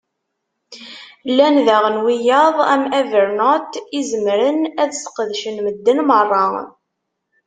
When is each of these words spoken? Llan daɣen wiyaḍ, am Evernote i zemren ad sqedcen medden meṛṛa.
Llan 1.29 1.55
daɣen 1.67 1.97
wiyaḍ, 2.05 2.55
am 2.73 2.83
Evernote 2.99 3.77
i 3.99 4.01
zemren 4.09 4.59
ad 4.81 4.91
sqedcen 5.01 5.57
medden 5.65 5.99
meṛṛa. 6.09 6.47